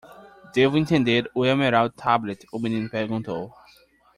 "Devo 0.55 0.79
entender 0.79 1.29
o 1.35 1.45
Emerald 1.45 1.93
Tablet?" 2.03 2.41
o 2.51 2.57
menino 2.63 2.89
perguntou. 2.89 3.43